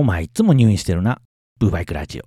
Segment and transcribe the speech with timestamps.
[0.00, 1.20] お前いつも入院してるな。
[1.58, 2.22] ブーバイクラジオ。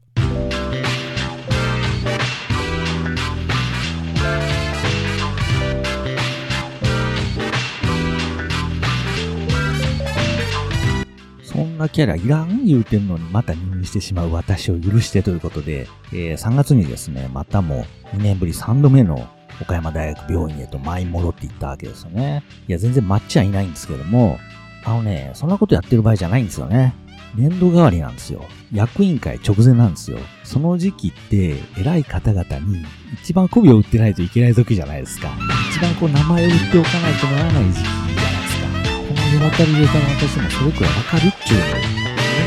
[11.46, 17.86] そんなキャラいらん言うてんのにまた入院してしまう私を許してということで、えー、3月にですね、またも
[18.16, 19.30] 2年ぶり3度目の
[19.62, 22.44] 岡山大学病院へと舞い戻っていったわけですよね。
[22.68, 24.40] いや、全然待っちゃいないんですけども、
[24.84, 26.94] あのね、そんなことやってる場合じゃないんですよね。
[27.36, 28.46] 年度代わりなんですよ。
[28.74, 30.18] 役員会直前なんですよ。
[30.44, 32.86] その時期って、偉い方々に
[33.22, 35.30] 一番媚びを売ってないといけない時じゃないですか。
[35.70, 38.68] 一番こう名前を売っておかないとならない時期じゃないですか。
[39.08, 41.66] この世渡りレタの私もそれくわかるっちゅうの。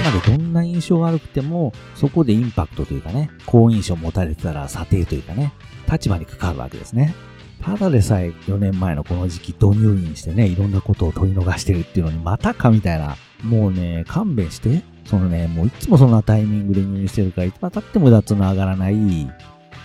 [0.03, 5.53] 今までどんな印象が悪くても、そこでインパクトというかね、好印象を持たれてたら査定というかね、
[5.91, 7.15] 立場に関わるわけですね。
[7.63, 14.83] ただでさえ4年前のこの時期導入院してね、いろんなことを取り逃してるっていうのにまたかみたいな、もうね、勘弁して。
[15.05, 19.31] そのね、もういつもそんなタイミングで入院してるから、いつまたっても脱の上がらない。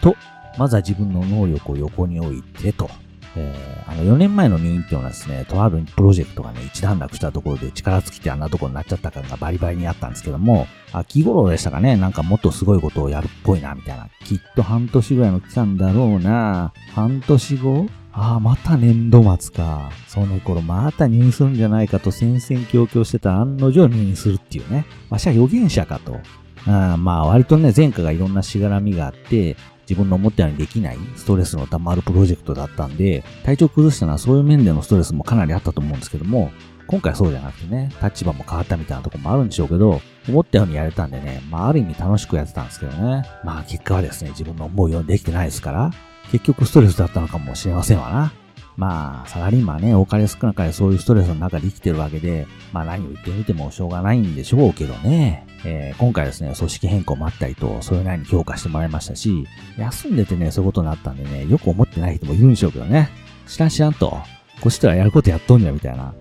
[0.01, 0.15] と、
[0.57, 2.89] まずは自分の能力を横に置いてと。
[3.35, 14.09] えー、あの4年前の入院っていうのはですね、とあるプロジェクトがね、一段落したところで力尽きてあんなところになっちゃった感がバリバリにあったんですけども、秋頃でしたかね、なんかもっとすごいことをやるっぽいな、みたいな。
[14.25, 16.73] きっと半年ぐらいの期間だろうな。
[16.95, 19.91] 半年後ああ、また年度末か。
[20.07, 24.85] その頃また入院するんじゃないかと戦々恐々してた案の定入院するっていうね。
[25.09, 26.19] わしは予言者かと。
[26.65, 29.55] あまあ割とね、前科がいろんなしがらみがあって、
[29.89, 36.51] 自分の思ったようにできないストレスの溜まるプロジェクトだったんで、体調崩したのはそういう面でのストレスもかなりあったと思うんですけども、
[36.85, 43.23] 今回そうじゃなくてね、立場も変わったみたいなとこもあるんでしょうけど、思ったようにやれたんでね、まあある意味楽しくやってたんですけどね。
[43.43, 45.91] まあ結果はですね、自分の思うようにできてないですから、
[46.31, 48.33] 結局ストレスだったのかもしれませんわな。
[48.77, 55.45] まあ、サラリーマンね、多かれ少なかれそういうストレスの中で生きてるわけで、まあ何を言ってみてもしょうがないんでしょうけどね。
[55.65, 59.45] えー、今回ですね、組織変更もあったりと、それなりに評価してもらいましたし、
[59.77, 63.09] 休んでてね、そういうことになったんでね、よく思ってない人もいるんでしょうけどね。
[63.47, 64.17] 知らん知らんと、
[64.61, 66.13] こっちとはやることやっとんじゃみたいな。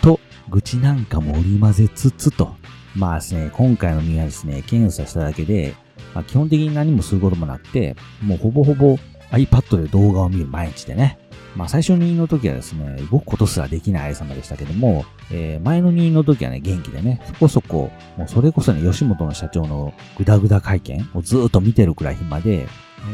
[0.00, 2.54] と、愚痴なんかも織り交ぜつつと。
[2.94, 5.74] まあですね、今回の身はですね、検査しただけで、
[6.14, 8.96] まあ、基本的に何もすることもなくて、もうほぼほぼ
[9.30, 11.18] iPad で動画を見る毎日でね。
[11.56, 22.66] まあ最初の2の時はですね、動くことすらできない愛様でしたけども、えー、前の2の時はね、元気でね、そこそこ、もうそれこそね、吉本の社長のグダグダ会見をずっと見てるくらい暇で、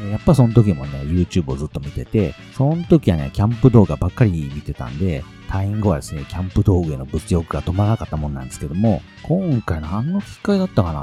[0.05, 10.95] えー、やっぱその時もね、YouTube をずっと見てて、その時はね、キャンプ動画ばっかり見てたんで、退院後はですね、キャンプ道具への物欲が止まらなかったもんなんですけども、今回何のきっかけだったか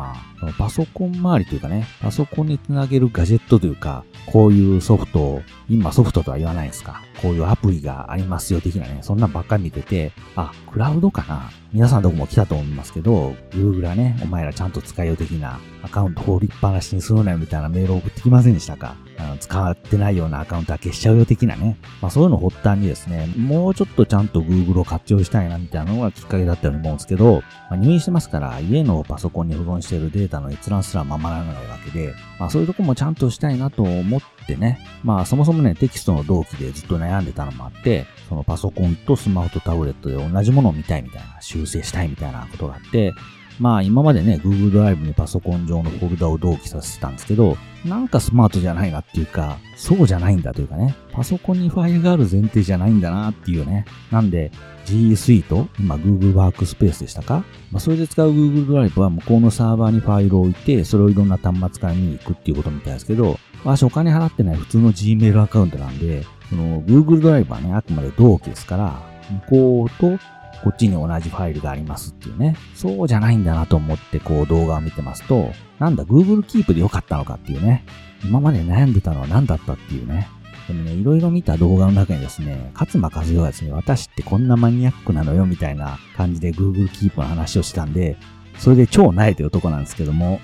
[0.42, 0.52] な？
[0.58, 7.04] パソコン周りというかね、パソコンにつなげるガジェットというか、こういうソフトを、今ソフトとは言わないですか。
[7.22, 11.52] こういうアプリがありますよ的なね、そんなんばっかり見てて、あ、クラウドかな？
[11.72, 18.96] 皆さんどこも来たと思いますけど、Google はね、お前らちゃんと使いよう的なアカウント放りっぱなしにするなよみたいなメールを送ってきませんでしたか？
[19.20, 21.78] あの使ってないようなアカウントは消しちゃうよ的なね。
[22.02, 43.14] まあそういうのを発端にですね、もうちょっとちゃんと Google を活用したいなみたいなのがきっかけだったように思うんですけど、まあ、入院してますから家のパソコンに保存しているデータの閲覧すらままならないわけで、まあそういうとこもちゃんとしたいなと思ってね、まあそもそもね、テキストの同期でずっと悩んでたのもあって、そのパソコンとスマホとタブレットで同じものを見たいみたいな、修正したいみたいなことがあって、
[43.60, 53.86] まあ今までね、Google ドライブにパソコン上のフォルダを同期させてたんですけど、なんかスマートじゃないなっていうか、そうじゃないんだというかね、パソコンにファイルがある前提じゃないんだなっていうね。
[54.12, 54.52] なんで、
[54.86, 57.44] G Suite、今 Google Workspace でしたか？
[57.72, 69.02] まあそれで使う Google ドライブは向こうのサーバーにファイルを置いて、それをいろんな端末から見に行くっていうことみたいですけど、私お金払ってない普通の Gmail アカウントなんで、その Google ドライブはね、あくまで同期ですから、
[69.50, 70.18] 向こうと
[70.64, 72.56] こっちに同じファイルがありますっていうね。
[72.76, 77.86] そうじゃないんだなと思ってこう動画を見てますと、なんだ Google Keep でよかったのかっていうね。
[78.24, 80.28] 今まで悩んでたのは何だったっていうね。
[80.68, 88.18] でもね、いろいろ見た動画の中にですね、勝間和代がですね、私ってこんなマニアックなのよみたいな感じで Google Keep の話をしたんで、
[88.58, 90.40] それで超慣れてるとこなんですけども、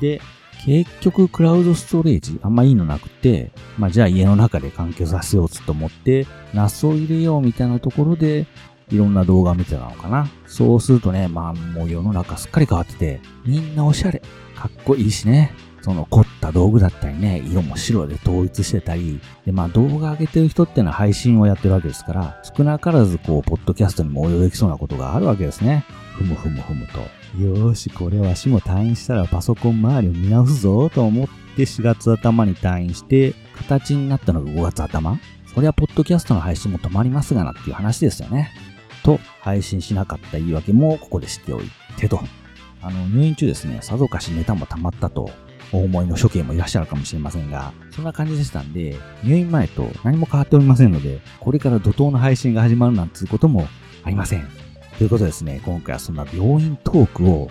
[0.00, 0.20] で、
[0.64, 8.46] 結局クラウドストレージあんまいいのなくて、まあじゃあ家の中で完結させようつと思って、NAS を入れようみたいなところで、
[8.90, 10.28] いろんな動画を見てたのかな。
[10.46, 14.22] そうするとね、まあもう世の中すっかり変わってて、みんなおしゃれ。
[14.54, 15.52] かっこいいしね。
[15.82, 25.84] その凝った道具だったりね、色も白で統一してたり、で、まあ動画上げてる人ってのは配信をやってるわけですから、少なからずこう、ポッドキャストにも応用できそうなことがあるわけですね。
[26.16, 26.98] ふむふむふむと。
[27.40, 35.18] よーし、これわしも退院したらパソコン周りを見直すぞと思って4月頭に退院して、形になったのが5月頭
[35.54, 38.50] そりゃ、ポッドキャストの配信も止まりますがなっていう話ですよね。
[39.02, 41.64] と、配信しなかった言い訳もここで知っておい
[41.96, 42.20] てと。
[42.80, 45.30] あの、入院中ですね、さぞかしネタも溜まったと、
[45.72, 53.68] お思いの処刑もいらっしゃるかもしれませんが、そんな感じでしたんで、入院前と何も変わっておりませんので、これから怒涛の配信が始まるなんていうことも
[54.04, 54.48] ありません。
[54.96, 57.50] ということでですね、今回はそんな病院トークを、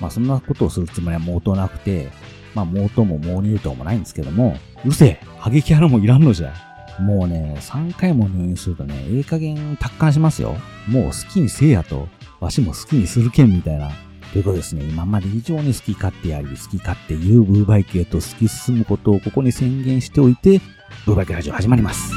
[0.00, 2.10] まあそんなことをするつもりは毛頭なくて、
[2.54, 6.73] まあ毛頭も毛乳頭もないんですけども、うるせえ過激派もいらんのじゃ。
[7.00, 10.56] もうね、3回も入院するとね、ええ加減達観しますよ。
[10.88, 12.08] もう好きにせえやと、
[12.40, 13.90] わしも好きにするけんみたいな。
[14.32, 20.60] ということですね、今まで以上に好き勝手やり、好き勝手言うブーバイクへと突き進むことをここに宣言しておいて、
[21.06, 22.12] ブーバイクラジオ始まります。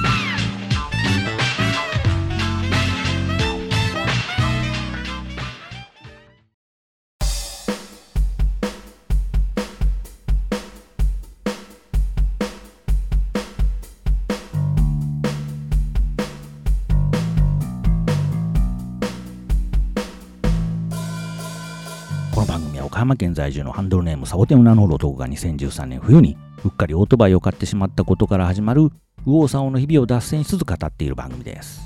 [23.07, 28.89] 岡山県在住のハンドルネームサボテンナノール男が2013年冬にうっかりオートバイを買ってしまったことから始まる
[29.25, 31.81] 右往左往の日々を脱線しつつ語っている番組です。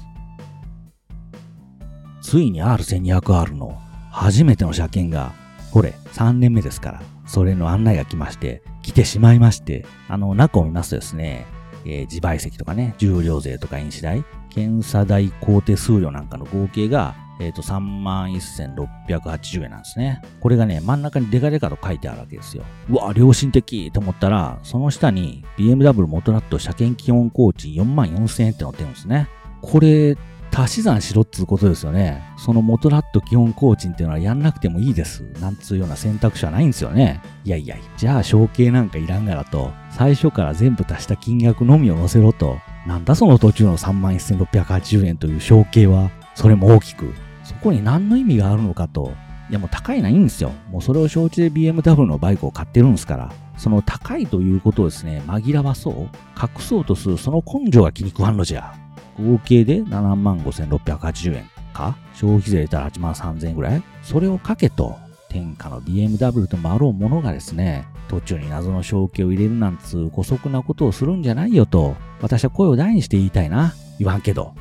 [2.21, 3.79] ついに R1200R の
[4.11, 5.33] 初めての車検が、
[5.71, 11.45] これ3年目ですから、それの案内が来まして、来てしまいまして、あの中を見ますとですね、
[11.85, 20.21] えー、自賠責とかね、重量税とか印紙代、検査代工手数料なんかの合計がえっ、ー、と、31,680円なんですね。
[20.39, 22.63] これがね、真ん中にデカデカと書いてあるわけですよ。
[22.89, 29.27] うわ、良心的と思ったら、その下に BMW モトラット車検基本工賃44,000円って載ってるんですね。
[29.61, 30.17] これ、
[30.53, 32.21] 足し算しろっつうことですよね。
[32.37, 35.23] そのモトラット基本工賃っていうのはやんなくてもいいです。
[35.39, 37.21] なんつうような選択肢はないんですよね。
[37.45, 47.13] いやいや、じゃあ承継なんかいらんがらと、最初から全部足した金額のみを載せろと、なんだその途中の31,680円という承継は、それも大きく
[47.51, 49.11] そこに何の意味があるのかと、
[49.49, 50.51] いやもう高いのはいいんですよ。
[50.71, 55.93] もうそれを承知で BMW のバイクを買ってるんですから、その高いということをですね、紛らわそう、
[56.41, 58.73] 隠そうとするその根性が気に食わんのじゃ。
[59.19, 64.95] 合計で75,680円か消費税入れたら8万3000円ぐらいそれをかけと、
[65.29, 73.73] 天下の BMW ともあろうものがですね、途中に謎の正気を入れるなんつう姑息なことをするんじゃないよと、私は声を大にして言いたいな。
[73.99, 74.53] 言わんけど。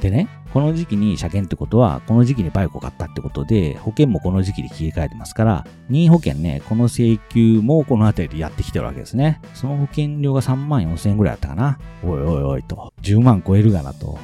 [0.00, 9.42] でね、この時期に車検ってことは、この時期にバイクを買ったってことで、保険もこの時期で切り替えてますから、任意保険ね、この請求もこの辺りでやってきてるわけですね。
[9.52, 11.78] その保険料が3万4千円ぐらいあったかな。
[12.02, 12.90] おいおいおいと。
[13.02, 14.18] 10万超えるがなと。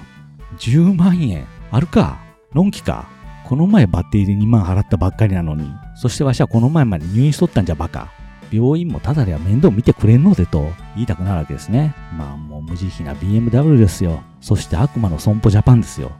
[0.56, 2.18] 10万円あるか
[2.54, 3.10] のんきか
[3.44, 5.70] この前バッテリーで2万払ったばっかりなのに。
[5.96, 8.10] そしてわしはこの前まで入院しとったんじゃバカ。
[8.50, 11.94] 病院もただでは面倒見てくれんのでと言いたくなるわけですね。
[12.16, 14.22] まあもう無慈悲な BMW ですよ。
[14.40, 16.12] そして悪魔の損保ジャパンですよ。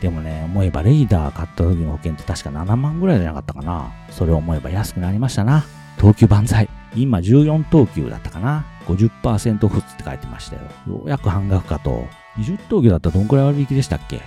[0.00, 3.92] でもね、思えばレイダー買った時の保険って確か7万ぐらいじゃなかったかな。
[4.10, 5.64] それを思えば安くなりましたな。
[5.98, 6.68] 東急万歳。
[6.96, 8.64] 今14等級だったかな。
[8.86, 10.62] 50%オフって書いてましたよ。
[10.88, 12.06] ようやく半額かと。
[12.38, 14.20] 20等級だったらどんくらい割引でしたっけ？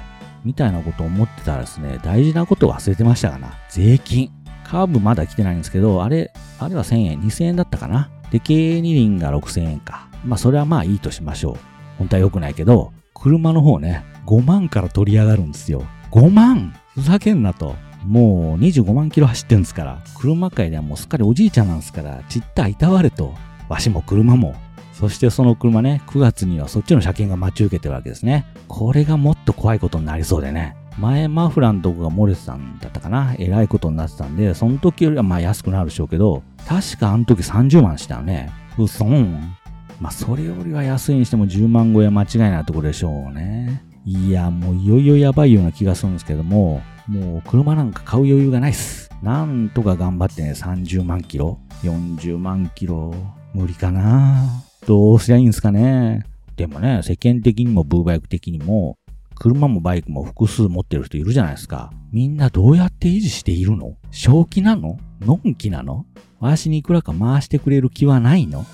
[0.45, 3.53] みたいなこと思ってたらですね、大事なこと忘れてましたかな。
[3.69, 4.29] 税金。
[4.63, 8.09] カーブまだ来てないんですけど、あれ、あれは1000円、2000円だったかな。
[8.31, 10.07] で、軽二輪が6000円か。
[10.25, 11.57] まあ、それはまあいいとしましょう。
[11.97, 15.83] 本当は良くないけど、車の方ね、5万から取り上がるんですよ。
[16.12, 17.75] 5万ふざけんなと。
[18.06, 23.34] もう25万キロ走ってんですから、車界ではもうすっかりおじいちゃんなんですから、ちったいたわれと。
[23.70, 24.55] わしも車も。
[24.91, 28.46] そしてその車ね、9月にはそっちの車検が待ち受けてるわけですね。
[28.67, 30.75] これがもっと怖いことになりそうでね。
[31.00, 33.36] 前マフラーのとこが漏れてたんだったかな。
[33.39, 38.51] えらいことになってたんで、その時よりはまあ安くなるでしょうけど、確かあの時30万したよね。
[38.77, 39.55] うそん。
[40.03, 43.81] まあそれよりは安いにしても10万超えは間違いないところでしょうね。
[44.03, 49.10] いや、もういよいよやばいような気がするんですけども、もう車なんか買う余裕がないっす。
[49.22, 53.15] なんとか頑張ってね、30万キロ ?40 万キロ
[53.53, 56.25] 無理かなどうすりゃいいんすかね
[56.57, 58.98] でもね、世間的にもブーバイク的にも、
[59.36, 61.93] 車もバイクも複数持ってる人いるじゃないですか。
[62.12, 63.95] みんなどうやって維持しているの？
[64.12, 65.00] 正気なの？
[65.22, 66.05] のんきなの？
[66.41, 68.65] わしにいくらか回してくれる気はないの？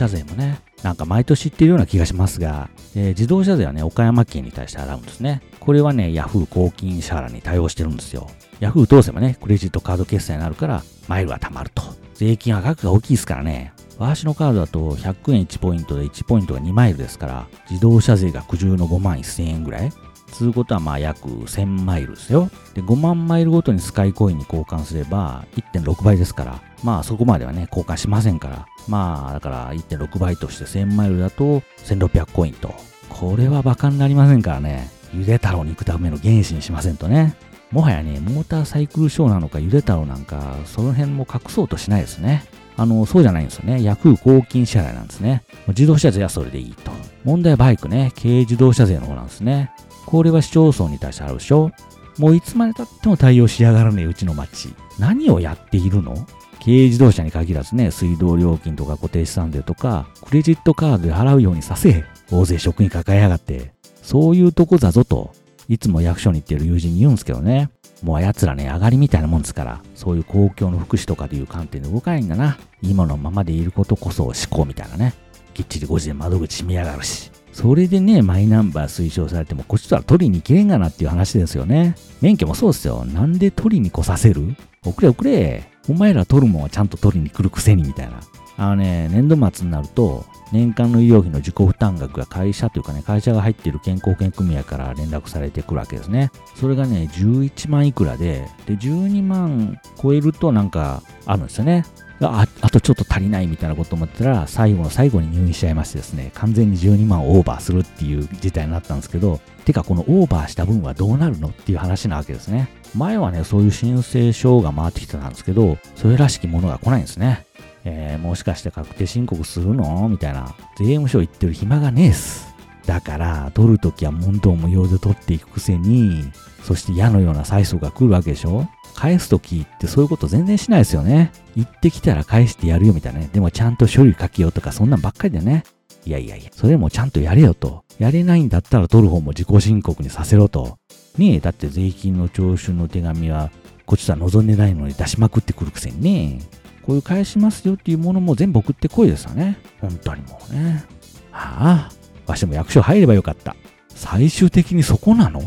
[0.00, 5.42] 車税もね、なんか毎年言ってるような気がしますが、えー、自動車税はね、岡山県に対して払うんですね。
[5.60, 8.30] これはね、ヤフー公金支払いに対応してるんですよ。
[8.60, 11.82] ヤフー通せばね、クレジットカード決済になるから、マイルが貯まると。
[12.14, 13.72] 税金は額が大きいですからね。
[13.98, 19.92] 私のカードだと100円1ポイントで1ポイントが2マイルですから、自動車税が苦渋の5万1000円ぐらい
[20.30, 22.50] つうことはまあ約1000マイルですよ。
[22.74, 32.74] で、5万マイルごとにスカイコインに交換すれば1.6倍ですから、まあそこまではね、交換しませんから、まあだから1.6倍として1000マイルだと1600コインと。
[33.08, 34.88] これは馬鹿になりませんからね。
[35.12, 37.34] ゆで太郎に行くための原資にしませんとね。
[37.72, 42.44] もはやね、モーターサイクルショーなのかゆで太郎なんか、その辺も隠そうとしないですね。
[42.76, 43.82] あの、そうじゃないんですよね。
[43.82, 45.44] ヤフー公金支払いなんですね。
[45.68, 46.90] 自動車税はそれでいいと。
[47.24, 49.70] 問題はバイクね、軽自動車税の方なんですね。
[50.10, 51.70] これは市町村に対してあるでしょ
[52.18, 54.74] もういつまで経っても対応しやがらねえうちの町。
[54.98, 56.14] 何をやっているの？
[56.62, 65.32] 軽自動車に限らずね、水道料金とか固定資産税とか、クレジットカードで払うようにさせ、大勢職員抱えやがって、そういうとこだぞと、
[65.68, 67.70] いつも役所に行ってる友人に言うんですけどね。
[68.02, 72.58] もう奴らね、上がりみたいなもんですから、そういう公共の福祉とかでいう観点で動かないんだな。
[72.82, 75.14] 今のままでいることこそ思考みたいなね。
[75.54, 77.30] きっちり5時で窓口閉めやがるし。
[77.52, 81.94] それでね、マイナンバー推奨されても、こっちとは取りに行けんがなっていう話ですよね。
[82.20, 83.04] 免許もそうですよ。
[83.04, 84.56] なんで取りに来させる？
[84.84, 85.64] 遅れ遅れ。
[85.88, 88.20] お前ら取るもんはちゃんと取りに来るくせにみたいな。
[88.56, 96.30] あのね、年度末になると、年間の医療費の自己負担額が会社というかね、会社が入っている健康保険組合から連絡されてくるわけですね。
[96.56, 101.84] それがね、11万いくらで、で、12万超えるとなんかあるんですよね。
[102.22, 112.68] ああとちょっと足りないみたいなこと思ったら、最後の最後に入院しちゃいましてですね、完全に12万オーバーするっていう事態になったんですけど、てかこのオーバーした分はどうなるのっていう話なわけですね。
[112.94, 117.46] 前はね、そういう申請書が回ってきてたんですけど、それらしきものが来ないんですね。
[117.84, 120.06] えー、もしかして確定申告するの？
[120.08, 120.54] みたいな。
[120.78, 122.54] 税務署行ってる暇がねえっす。
[122.84, 126.24] だから、取るときは問答無用で取っていくくせに、
[126.62, 131.32] そして矢のような催促が来るわけでしょ返すときってそういうこと全然しないですよね。
[131.56, 133.30] 行ってきたら返してやるよみたいなね。
[133.32, 135.64] でもちゃんと処理かけようとかそんなんばっかりでね。
[136.06, 137.84] いやいやいや、それもちゃんとやれよと。
[137.98, 140.78] やれないんだったら取る方も自己申告にさせろと。
[141.18, 143.50] ねえ、だって税金の徴収の手紙は、
[143.84, 146.40] こっちとは望んでないのに出しまくってくるくせにね。
[146.86, 149.58] こういう返しますよっていうものも全部送ってこいですよね。
[149.80, 150.82] 本当にもうね。
[151.30, 151.92] はあ、
[152.26, 153.54] わしも役所入ればよかった。
[153.94, 155.42] 最終的にそこなの？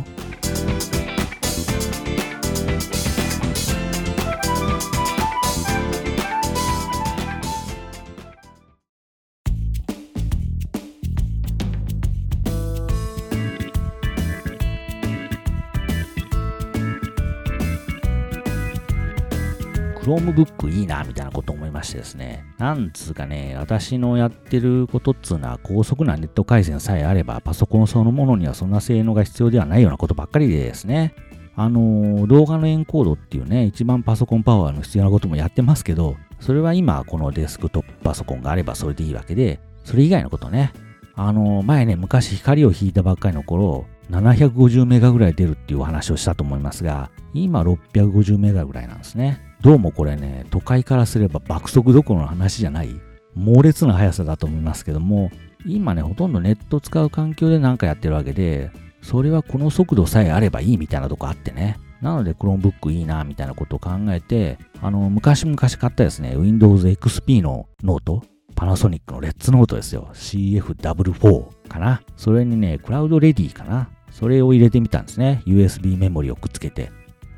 [20.14, 22.46] クロームブックいいな、みたいなこと思いましてですね。
[22.60, 31.16] なんつうかね、私のやってることっつうのは高速なネット回線さえあれば、パソコンそのものにはそんな性能が必要ではないようなことばっかりでですね。
[31.56, 40.74] あのー、動画のエンコードっていうね、一番パソコンパワーの必要なこともやってますけど、それは今このデスクトップパソコンがあればそれでいいわけで、それ以外のことね。
[41.16, 49.42] あのー、前ね、昔光を引いたばっかりの頃、750メガぐらい出るっていうお話をしたと思いますが、今650メガぐらいなんですね。
[49.62, 52.90] どうもこれね、都会からすれば爆速どころの話じゃない、
[53.34, 55.32] 猛烈な速さだと思いますけども、
[55.66, 61.78] 今ね、ほとんどネット使う環境で何かやってるわけで、それはこの速度さえあればいいみたいなとこあってね。
[62.02, 68.24] なので、クロームブックいいな、みたいなことを考えて、あの、昔々買ったですね、Windows XP のノート、
[68.56, 70.10] パナソニックのレッツノートですよ。
[70.14, 72.02] CF44 かな。
[72.18, 73.90] それにね、クラウドレディかな。
[74.14, 75.42] それを入れてみたんですね。
[75.46, 76.92] USB メモリをくっつけて。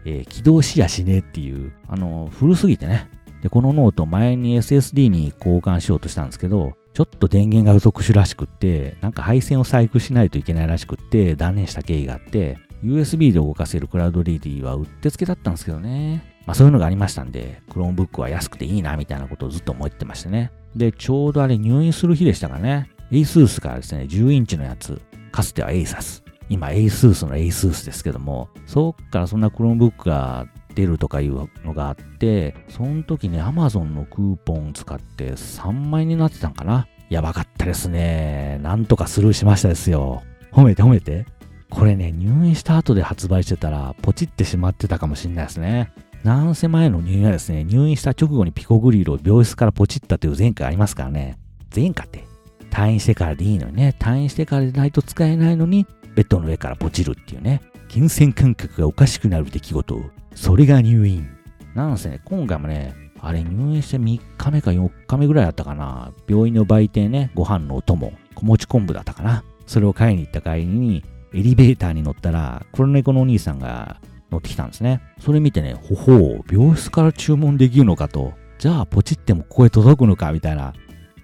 [0.08, 3.10] えー、起動しやしねえっていう、あの、古すぎてね。
[3.42, 16.36] で、このノート前に SSD に交換しようとしたんですけど、ちょっと電源が特殊らしくって、なんか配線を細工しないといけないらしくって、断念した経緯があって、USB で動かせるクラウドレディはうってつけだったんですけどね。
[16.46, 20.52] まあそういうのがありましたんで、Chromebook は安くていいなみたいなことをずっと思ってましてね。
[20.76, 22.92] で、ちょうどあれ入院する日でしたかね。
[23.12, 25.02] ASUS からですね、10インチのやつ、
[25.32, 26.25] かつては ASUS。
[26.50, 38.60] 今 ASUS の ASUS ですけども、そっからそんな Chromebook が出るとかいうのがあって、その時に Amazon のクーポン使って3万円になってたんかなやばかったですね。
[38.62, 40.24] なんとかスルーしましたですよ。
[40.52, 41.26] 褒めて褒めて。
[41.70, 45.92] これね、入院した後で発売してたら、ポチってしまってたかもしんないですね。
[46.24, 51.38] なんせ前の入院はですね、入院した直後にピコグリルを病室からポチったという前科ありますからね。
[51.76, 52.26] 前科って。
[52.72, 53.96] 退院してからでいいのにね。
[54.00, 55.86] 退院してからでないと使えないのに、
[56.16, 60.02] ベッドの上からポチるっていうね、金銭感覚がおかしくなる出来事。
[60.34, 61.30] それが入院。
[61.76, 66.12] なんせね、今回もね、あれ入院して3日目か4日目ぐらいだったかな。
[66.28, 69.44] 病院の売店ね、ご飯のお供、小餅昆布だったかな。
[69.66, 71.04] それを買いに行った帰りに、
[71.34, 74.00] エレベーターに乗ったら、黒猫のお兄さんが
[74.32, 75.02] 乗ってきたんですね。
[75.20, 78.34] それ見てね、ほほう、病室から注文できるのかと。
[78.58, 80.74] じゃあ、ポチってもここへ届くのかみたいな。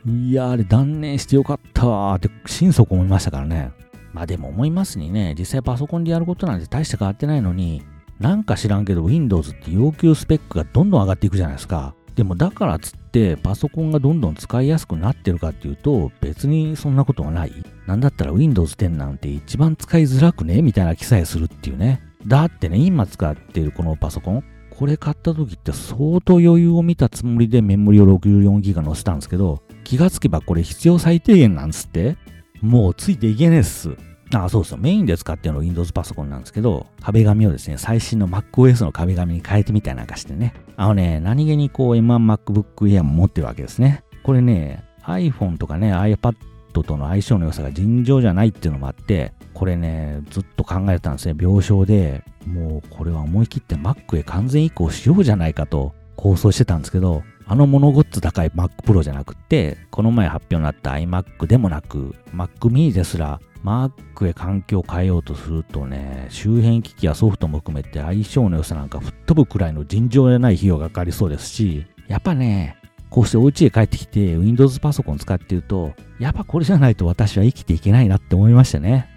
[0.06, 3.72] いや、あれ断念してよかったわーって心底思いましたからね。
[4.13, 7.84] まあでも思いますにね、実際パソコンでやることなんて大して変わってないのに、
[8.20, 11.96] なんか知らんけど Windows って要求スペックがどんどん上がっていくじゃないですか。
[12.15, 17.53] でもだからつってパソコンがどんどん使いやすくなってるかっていうと別にそんなことはない。
[17.88, 20.62] なんだったら Windows 10なんて一番使いづらくね？
[20.62, 22.01] みたいな記載するっていうね。
[22.27, 32.18] だってね、今使ってるこのパソコン、これ買った時って相当余裕を見たつもりでメモリを 64GB 載せたんですけど、気がつけばこれ必要最低限なんつって、
[32.62, 33.96] もうついていけねえっす。
[34.34, 34.80] ああ、そうそう。
[34.80, 40.53] メインで使ってるの Windows パソコンなんですけど、壁紙をですね、最新の MacOS の壁紙に変えてみたりなんかしてね。
[40.77, 44.03] あのね、何気にこう M1MacBook Air も持ってるわけですね。
[44.24, 46.36] これね、iPhone とかね、iPad
[46.72, 51.36] との相性の良さが尋常じゃないっていうのもあって、これね、ずっと考えてたんですね。
[51.39, 72.77] 病床で、もうこれは思い切って Mac へ完全移行しようじゃないかと構想してたんですけど、あの物ごっつ高い Mac Pro じゃなくって、この前発表になった iMac でもなく、Mac mini ですら Mac へ環境を変えようとするとね、周辺機器やソフトも含めて相性の良さなんか吹っ飛ぶくらいの尋常でない費用がかかりそうですし、やっぱね、
[73.10, 79.10] こうしてお家へ帰ってきて Windows パソコン使ってると、やっぱこれじゃないと私は生きていけないなって思いましたね。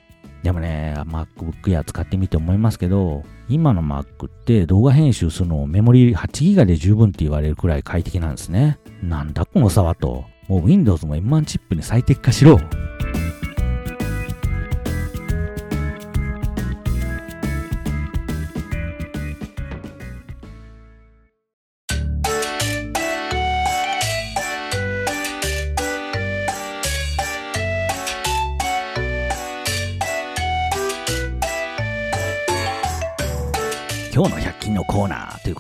[0.45, 8.79] でもね、MacBook や使ってみて思いますけど、今の Mac って動画編集するのメモリ 8GB で十分って言われるくらい快適なんですね。
[9.03, 10.27] なんだこの差はと。
[10.47, 12.61] もう Windows も M1 チップに最適化しろ。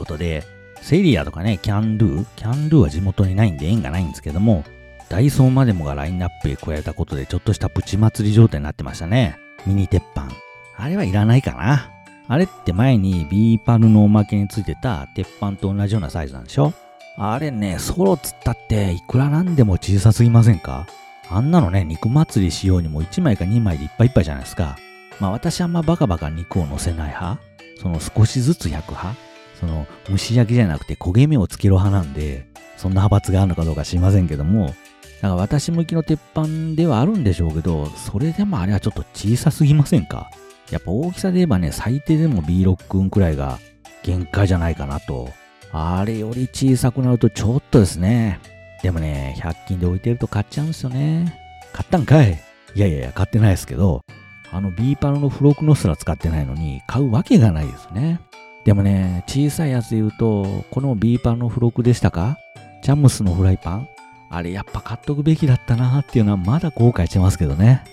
[0.04, 0.44] ことで、
[0.82, 4.64] セリアとかね、キャンドゥキャンドゥは地元にないんで縁がないんですけども、
[5.08, 9.38] ダイソーまでもがラインナップへ加えたことでちょっとしたプチ祭り状態になってましたね。
[9.66, 10.28] ミニ鉄板。
[10.76, 11.90] あれはいらないかな。
[12.26, 16.73] あれって前にビーパルのおまけについてた鉄板と同じようなサイズなんでしょ
[17.16, 20.87] あれね、ソロつったっていくらなんでも小さすぎませんか
[21.31, 24.76] あんなのね、肉祭りしようにも1枚か2枚でいっぱいいっぱいじゃないですか。
[25.20, 27.38] まあ私あんまバカバカ肉を乗せない派
[27.81, 29.14] その少しずつ焼く派
[29.60, 34.74] その蒸し焼きじゃなくて焦げ目をつける派なんで、そんな派閥があるのかどうか知りませんけども、
[35.22, 40.30] だか私向きの鉄板ではあるんでしょうけど、それでもあれはちょっと小さすぎませんか？
[40.70, 43.58] やっぱ大きさで言えばね、最低でも B6 君くらいが
[44.02, 45.30] 限界じゃないかなと。
[45.72, 48.40] あれより小さくなるとちょっとですね。
[48.82, 51.40] でもね、100均で置いてると買っちゃうんですよね。
[51.72, 52.38] 買ったんかい？
[52.74, 54.02] いやいやいや、買ってないですけど、
[54.50, 58.20] あの B パルの付録のすら使ってないのに買うわけがないですね。
[58.64, 62.38] でもね、小さいやつで言うと、このビーパンの付録でしたか？
[62.83, 63.88] チャムスのフライパン？
[64.31, 67.85] あれやっぱ買っとくべきだったなーっていうのはまだ後悔してますけどね。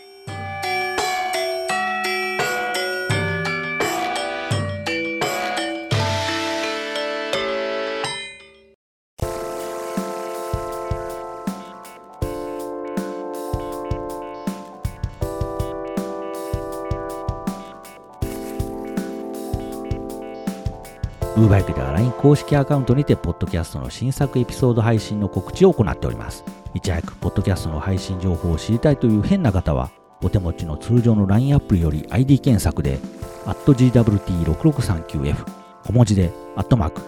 [21.37, 26.43] ウーバイクでは LINE 公式アカウントにて、ポッドキャストの新作エピソード配信の告知を行っております。
[26.73, 29.91] いち早く、ポッドキャストの配信情報を知りたいという変な方は、
[30.21, 32.99] お手持ちの通常の LINE アプリより ID 検索で、
[33.45, 35.45] GWT6639F、
[35.85, 37.01] 小文字で、アットマーク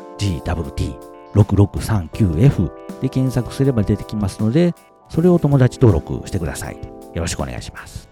[1.35, 4.73] GWT6639F で検索すれば出てきますので、
[5.09, 6.77] それを友達登録してください。
[7.13, 8.07] よろしくお願いします。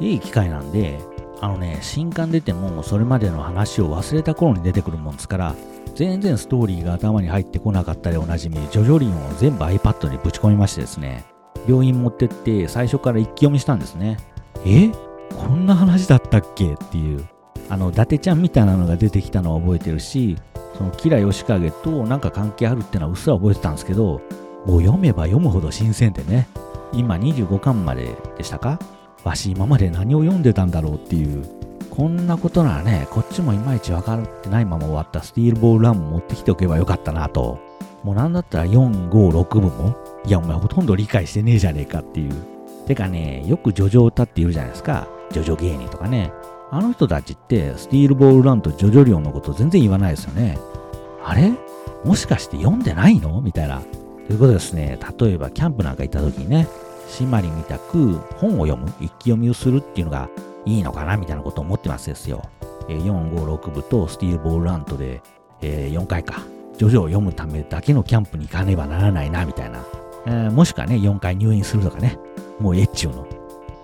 [0.00, 0.98] いい機会なんで、
[1.40, 5.54] あのね、新刊出てもそれまでの話を忘れた頃に出てくるもんですから、
[5.94, 11.24] 全然ストーリーが頭に入ってこなかったでおなじみ、ジョジョリンを全部 iPad にぶち込みましてですね、
[11.68, 14.16] 病院持ってって最初から一気読みしたんですね。
[14.64, 14.90] え？
[15.36, 16.74] こんな話だったっけ？
[16.74, 17.24] っていう。
[17.68, 20.36] あの、伊達ちゃんみたいなのが出てきたのは覚えてるし、
[20.76, 24.20] そのキラヨシカゲとなんか関係あるってのはうっすら覚えてたんですけど、
[24.66, 26.48] もう読めば読むほど新鮮でね、
[26.92, 28.78] 今25巻まででしたか？
[29.28, 31.44] わし今まで何を読んでたんだろうっていう、
[31.90, 37.58] こんなことならね、こっちもいまいち分かってないまま終わったスティールボールランも持ってきておけばよかったなと。
[38.02, 42.32] もうなんだったら4、5、6部も、いやお前ほとんど理解してねえじゃねえかっていう。
[42.86, 45.06] てかね、よくジョジョ歌って言うじゃないですか。
[45.30, 46.32] ジョジョ芸人とかね。
[46.70, 50.58] あの人たちってスティールボールランとジョジョリオンのこと全然言わないですよね。
[51.22, 51.52] あれ？
[52.04, 53.42] もしかして読んでないの？
[53.42, 53.82] みたいな。
[54.26, 56.68] ということですね、例えばキャンプなんか行った時にね、
[57.08, 60.28] 締まりみたく本を読む、一気読みをするっていうのが
[60.64, 62.42] いいのかなみたいなことを思ってますですよ。
[62.88, 65.22] えー、4、5、6部とスティールボールラントで、
[65.60, 66.42] えー、4回か。
[66.76, 69.84] ジョジョを読むためだけのキャンプに行かねばならないな、みたいな。
[70.26, 72.18] えー、もしくはね、4回入院するとかね。
[72.60, 73.26] もうえっちゅうの。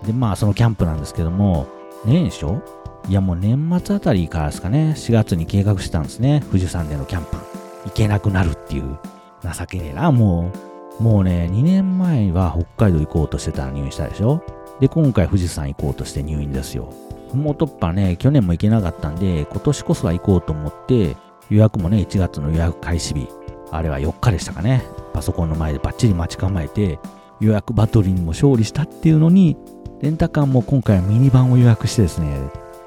[0.05, 1.67] で、まあそのキャンプなんですけども、
[2.05, 2.61] 年初？
[3.07, 6.43] いやもう年末あたりからですかね、4月に計画してたんですね。
[6.47, 7.37] 富士山でのキャンプ。
[7.85, 8.97] 行けなくなるっていう。
[9.43, 10.74] 情けねえな、もう。
[10.99, 14.41] もうね、2年前は北海道行こうとしてたら入院したでしょ？
[14.79, 16.93] で、今回富士山行こうとして入院ですよ。
[17.33, 21.17] もとっぱね、去年も行けなかったんで、今年こそは行こうと思って、
[21.49, 23.27] 予約もね、1月の予約開始日、
[23.71, 24.83] あれは4日でしたかね。
[25.13, 26.99] パソコンの前でバッチリ待ち構えて、
[27.41, 29.57] 予約バトルにも勝利したっていうのに、
[30.01, 32.29] レンタカーも今回はミニバンを予約してですね、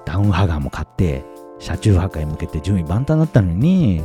[0.06, 1.24] ダウンハガーも買って、
[1.58, 4.02] 車中泊へ向けて準備万端だったのに、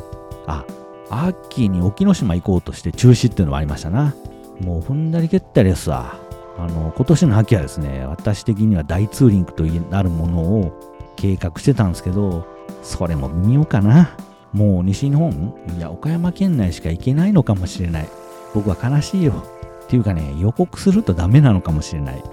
[0.47, 0.65] あ、
[1.09, 4.15] 秋に沖ノ島行こうとして中止っていうのもありましたな。
[4.59, 6.15] もう踏んだり蹴ったりですわ。
[6.57, 10.79] あの、今年の秋はですね、私的には大ツーリングとなるものを
[11.15, 12.45] 計画してたんですけど、
[12.81, 14.15] それも微妙かな。
[14.53, 18.09] もう西日本いや、岡山県内しか行けないのかもしれない。
[18.53, 19.43] 僕は悲しいよ。
[19.85, 22.23] っていうかね、予告するとダメなのかもしれない。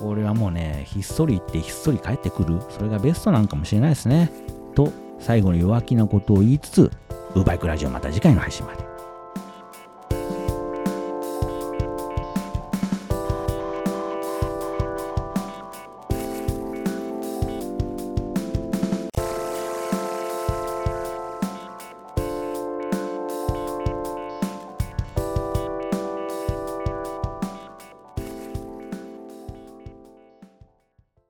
[0.00, 2.60] これはもうね、ひっそり行ってひっそり帰ってくる。
[2.70, 4.32] それがベストなんかもしれないですね。
[4.74, 6.90] と、最後に弱気なことを言いつつ、
[7.34, 8.89] ウーバイクラジオまた次回の配信まで。